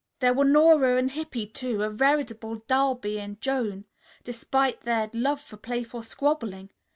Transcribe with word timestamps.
There 0.19 0.33
were 0.33 0.45
Nora 0.45 0.97
and 0.97 1.11
Hippy, 1.11 1.45
too, 1.45 1.83
a 1.83 1.89
veritable 1.91 2.63
Darby 2.67 3.19
and 3.19 3.39
Joan, 3.39 3.85
despite 4.23 4.81
their 4.81 5.11
love 5.13 5.39
for 5.41 5.57
playful 5.57 6.01
squabbling. 6.01 6.71